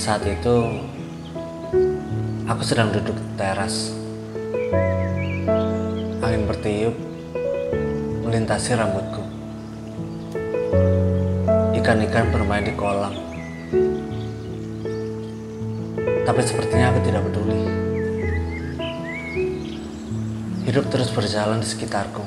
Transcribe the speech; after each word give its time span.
Saat 0.00 0.24
itu 0.24 0.80
aku 2.48 2.64
sedang 2.64 2.88
duduk 2.88 3.12
di 3.12 3.36
teras. 3.36 3.92
Angin 6.24 6.48
bertiup 6.48 6.96
melintasi 8.24 8.80
rambutku. 8.80 9.20
Ikan-ikan 11.76 12.32
bermain 12.32 12.64
di 12.64 12.72
kolam. 12.80 13.12
Tapi 16.24 16.40
sepertinya 16.48 16.96
aku 16.96 17.00
tidak 17.04 17.20
peduli. 17.28 17.60
Hidup 20.64 20.88
terus 20.88 21.12
berjalan 21.12 21.60
di 21.60 21.68
sekitarku. 21.68 22.24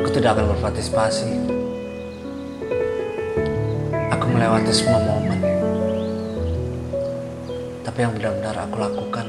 Aku 0.00 0.08
tidak 0.08 0.40
akan 0.40 0.56
berpartisipasi. 0.56 1.63
Aku 4.14 4.30
melewati 4.30 4.70
semua 4.70 5.02
momen. 5.02 5.42
Tapi 7.82 7.98
yang 7.98 8.14
benar-benar 8.14 8.54
aku 8.62 8.76
lakukan 8.78 9.26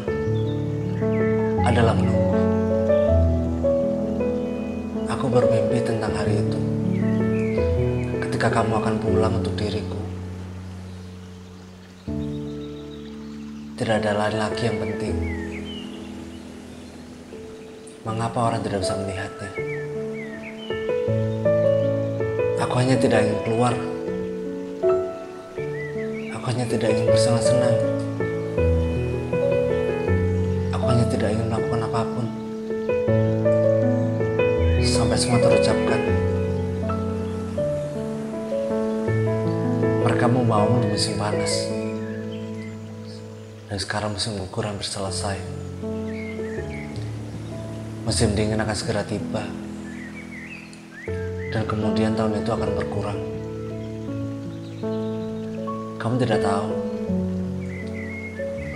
adalah 1.66 1.98
menunggu. 1.98 2.38
Aku 5.10 5.26
bermimpi 5.26 5.82
tentang 5.82 6.14
hari 6.14 6.38
itu. 6.38 6.60
Ketika 8.30 8.62
kamu 8.62 8.78
akan 8.78 8.96
pulang 9.02 9.34
untuk 9.42 9.58
diriku. 9.58 9.98
Tidak 13.82 13.96
ada 14.06 14.14
lain 14.14 14.38
lagi 14.38 14.70
yang 14.70 14.78
penting. 14.78 15.16
Mengapa 18.06 18.54
orang 18.54 18.62
tidak 18.62 18.86
bisa 18.86 18.94
melihatnya? 19.02 19.50
Aku 22.62 22.74
hanya 22.78 23.02
tidak 23.02 23.26
ingin 23.26 23.42
keluar. 23.50 23.95
Aku 26.46 26.54
hanya 26.54 26.70
tidak 26.70 26.94
ingin 26.94 27.10
bersenang-senang. 27.10 27.74
Aku 30.78 30.86
hanya 30.94 31.06
tidak 31.10 31.34
ingin 31.34 31.50
melakukan 31.50 31.82
apa 31.90 32.02
pun. 32.06 32.26
Sampai 34.86 35.18
semua 35.18 35.42
terucapkan. 35.42 36.02
Mereka 40.06 40.26
mau 40.30 40.70
di 40.86 40.88
musim 40.94 41.18
panas. 41.18 41.66
Dan 43.66 43.78
sekarang 43.82 44.14
musim 44.14 44.38
gugur 44.38 44.70
hampir 44.70 44.86
selesai. 44.86 45.42
Musim 48.06 48.38
dingin 48.38 48.62
akan 48.62 48.78
segera 48.78 49.02
tiba. 49.02 49.42
Dan 51.50 51.66
kemudian 51.66 52.14
tahun 52.14 52.38
itu 52.38 52.54
akan 52.54 52.70
berkurang. 52.78 53.35
Kamu 56.06 56.22
tidak 56.22 56.38
tahu 56.46 56.70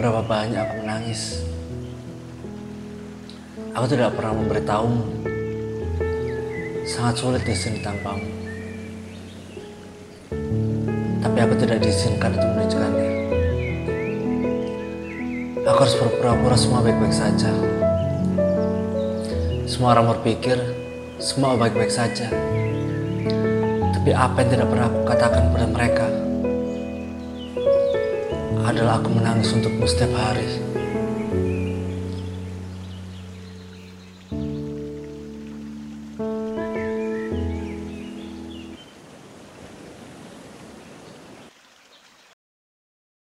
berapa 0.01 0.25
banyak 0.25 0.65
aku 0.65 0.81
menangis. 0.81 1.45
Aku 3.77 3.85
tidak 3.85 4.17
pernah 4.17 4.33
memberitahumu. 4.33 5.05
Sangat 6.89 7.21
sulit 7.21 7.45
di 7.45 7.53
sini 7.53 7.85
tanpamu. 7.85 8.25
Tapi 11.21 11.37
aku 11.37 11.53
tidak 11.61 11.85
diizinkan 11.85 12.33
untuk 12.33 12.49
menunjukkannya. 12.49 13.09
Aku 15.69 15.79
harus 15.85 15.97
berpura-pura 16.01 16.57
semua 16.57 16.81
baik-baik 16.81 17.13
saja. 17.13 17.53
Semua 19.69 19.93
orang 19.93 20.17
berpikir 20.17 20.57
semua 21.21 21.53
baik-baik 21.53 21.93
saja. 21.93 22.25
Tapi 23.93 24.17
apa 24.17 24.33
yang 24.41 24.49
tidak 24.49 24.65
pernah 24.73 24.89
aku 24.89 24.99
katakan 25.05 25.53
pada 25.53 25.69
mereka 25.69 26.28
adalah 28.69 29.01
aku 29.01 29.09
menangis 29.09 29.49
untukmu 29.49 29.89
setiap 29.89 30.13
hari. 30.13 30.45